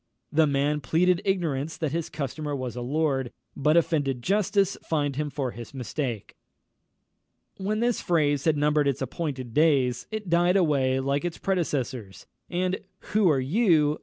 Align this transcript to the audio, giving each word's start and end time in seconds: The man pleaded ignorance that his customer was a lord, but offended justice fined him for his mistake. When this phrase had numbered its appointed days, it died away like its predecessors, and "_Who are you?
The 0.31 0.47
man 0.47 0.81
pleaded 0.81 1.21
ignorance 1.25 1.77
that 1.77 1.91
his 1.91 2.09
customer 2.09 2.55
was 2.55 2.75
a 2.75 2.81
lord, 2.81 3.31
but 3.55 3.77
offended 3.77 4.23
justice 4.23 4.75
fined 4.81 5.15
him 5.15 5.29
for 5.29 5.51
his 5.51 5.75
mistake. 5.75 6.35
When 7.57 7.81
this 7.81 8.01
phrase 8.01 8.45
had 8.45 8.57
numbered 8.57 8.87
its 8.87 9.03
appointed 9.03 9.53
days, 9.53 10.07
it 10.09 10.27
died 10.27 10.57
away 10.57 10.99
like 10.99 11.23
its 11.23 11.37
predecessors, 11.37 12.25
and 12.49 12.79
"_Who 13.13 13.27
are 13.29 13.39
you? 13.39 13.99